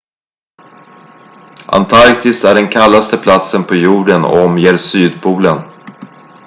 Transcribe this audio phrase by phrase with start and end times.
[1.65, 5.59] antarktis är den kallaste platsen på jorden och omger sydpolen